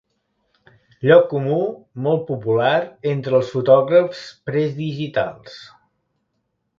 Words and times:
Lloc 1.09 1.25
comú 1.33 1.57
molt 2.07 2.23
popular 2.29 2.71
entre 3.11 3.37
els 3.41 3.51
fotògrafs 3.57 4.23
predigitals. 4.49 5.59